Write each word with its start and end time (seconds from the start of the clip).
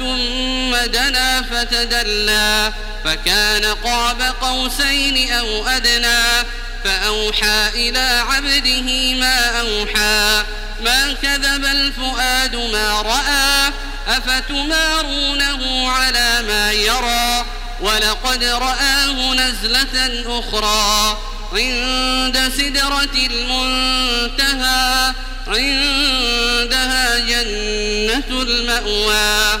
ثم 0.00 0.76
دنا 0.86 1.42
فتدلى 1.42 2.72
فكان 3.04 3.64
قاب 3.64 4.22
قوسين 4.40 5.32
أو 5.32 5.66
أدنى 5.66 6.46
فأوحى 6.84 7.68
إلى 7.74 8.22
عبده 8.28 9.14
ما 9.14 9.60
أوحى. 9.60 10.44
ما 10.84 11.12
كذب 11.22 11.64
الفؤاد 11.64 12.56
ما 12.56 13.02
رأى 13.02 13.72
أفتمارونه 14.16 15.90
على 15.90 16.42
ما 16.48 16.72
يرى؟ 16.72 17.44
ولقد 17.80 18.44
رآه 18.44 19.34
نزلة 19.34 20.24
أخرى. 20.26 21.18
عند 21.52 22.52
سدرة 22.56 23.26
المنتهى 23.30 25.14
عندها 25.46 27.18
جنة 27.18 28.42
المأوى. 28.42 29.60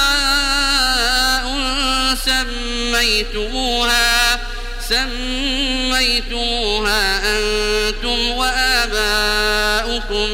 سميتموها 3.01 4.39
سميتموها 4.89 7.03
أنتم 7.37 8.19
وآباؤكم 8.29 10.29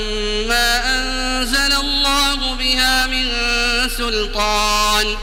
ما 0.47 0.99
أنزل 0.99 1.73
الله 1.73 2.53
بها 2.53 3.07
من 3.07 3.31
سلطان. 3.97 5.17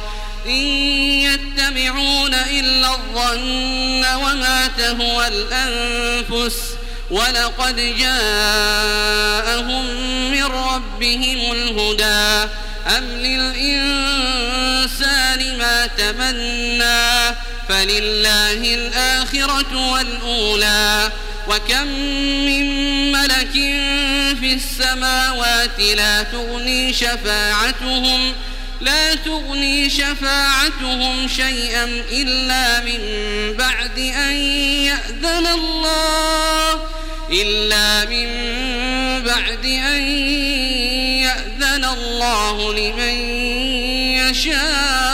إن 0.47 0.67
يتبعون 1.21 2.35
إلا 2.35 2.95
الظن 2.95 4.05
وما 4.15 4.71
تهوى 4.79 5.29
الأنفس. 5.29 6.57
ولقد 7.11 7.77
جاءهم 7.99 9.85
من 10.31 10.45
ربهم 10.45 11.53
الهدى. 11.53 12.49
أم 12.97 13.05
للإنسان 13.05 14.19
ما 15.59 15.87
تمنى 15.87 17.04
فلله 17.69 18.75
الآخرة 18.75 19.93
والأولى 19.93 21.13
وكم 21.49 21.87
من 22.47 22.67
ملك 23.13 23.53
في 24.41 24.55
السماوات 24.55 25.81
لا 25.97 26.23
تغني 26.23 26.93
شفاعتهم 26.93 28.33
لا 28.81 29.15
تغني 29.15 29.91
شفاعتهم 29.91 31.29
شيئا 31.29 31.85
إلا 32.13 32.81
من 32.81 33.01
بعد 33.57 33.99
أن 33.99 34.33
يأذن 34.83 35.47
الله 35.47 36.83
إلا 37.31 38.05
من 38.05 38.29
بعد 39.25 39.65
أن 39.65 40.03
يأذن 41.23 41.85
الله 41.85 42.73
لمن 42.73 43.15
يشاء 44.29 45.14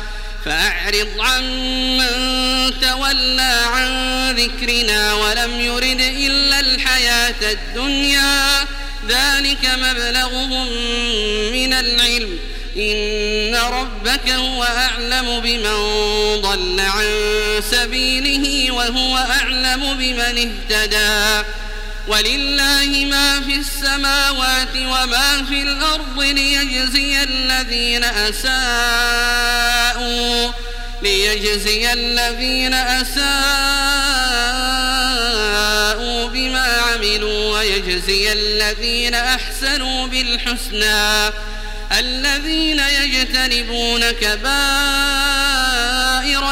فأعرض 0.45 1.07
عن 1.19 1.43
من 1.97 2.11
تولى 2.81 3.61
عن 3.65 3.89
ذكرنا 4.35 5.13
ولم 5.13 5.59
يرد 5.61 6.01
إلا 6.01 6.59
الحياة 6.59 7.51
الدنيا. 7.51 8.67
ذلك 9.07 9.65
مبلغهم 9.65 10.67
من 11.51 11.73
العلم. 11.73 12.39
إن 12.77 13.55
ربك 13.55 14.29
هو 14.29 14.63
أعلم 14.63 15.39
بمن 15.39 15.75
ضل 16.41 16.79
عن 16.79 17.05
سبيله 17.71 18.71
وهو 18.71 19.17
أعلم 19.17 19.93
بمن 19.93 20.51
اهتدى. 20.71 21.47
ولله 22.07 23.05
ما 23.11 23.41
في 23.41 23.55
السماوات 23.55 24.75
وما 24.75 25.45
في 25.49 25.61
الأرض 25.61 26.21
ليجزي 26.21 27.23
الذين 27.23 28.03
أساءوا. 28.03 29.50
ليجزي 31.03 31.93
الذين 31.93 32.73
أساءوا 32.73 33.21
بما 36.27 36.67
عملوا 36.67 37.57
ويجزي 37.57 38.31
الذين 38.31 39.15
أحسنوا 39.15 40.07
بالحسنى. 40.07 41.29
الذين 41.99 42.79
يجتنبون 42.79 44.11
كبائر 44.11 44.43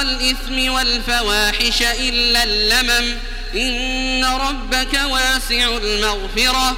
الإثم 0.01 0.71
والفواحش 0.71 1.81
إلا 1.81 2.43
اللمم. 2.43 3.17
إن 3.55 4.25
ربك 4.25 4.93
واسع 4.93 5.77
المغفرة. 5.77 6.77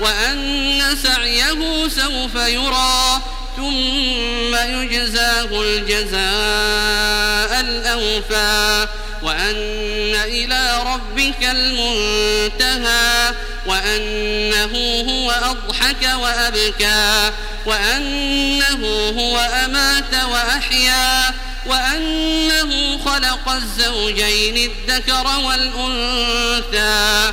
وأن 0.00 0.82
سعيه 1.02 1.88
سوف 1.88 2.34
يرى 2.34 3.22
ثم 3.56 4.54
يجزاه 4.54 5.62
الجزاء 5.62 7.60
الأوفى 7.60 8.86
وأن 9.22 10.14
إلى 10.14 10.78
ربك 10.86 11.42
المنتهى 11.42 13.34
وأنه 13.66 15.04
هو 15.08 15.30
أضحك 15.30 16.08
وأبكى 16.14 17.30
وأنه 17.66 19.10
هو 19.18 19.38
أمات 19.38 20.14
وأحيا 20.30 21.34
وأنه 21.66 22.98
خلق 23.04 23.48
الزوجين 23.48 24.70
الذكر 24.70 25.26
والأنثى 25.26 27.32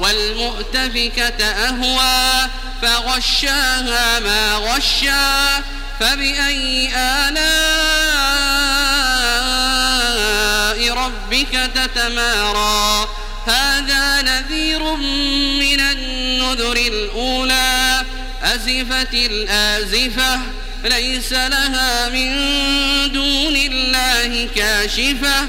والمؤتفكة 0.00 1.44
أهوى 1.44 2.48
فغشاها 2.82 4.18
ما 4.18 4.54
غشا 4.54 5.62
فبأي 6.00 6.90
آلاء 6.96 7.40
ربك 10.94 11.70
تتمارى. 11.74 13.08
هذا 13.46 14.22
نذير 14.22 14.82
من 15.60 15.80
النذر 15.80 16.76
الأولى 16.76 18.04
أزفت 18.42 19.14
الآزفة 19.14 20.40
ليس 20.84 21.32
لها 21.32 22.08
من 22.08 22.32
دون 23.12 23.56
الله 23.56 24.48
كاشفة. 24.56 25.48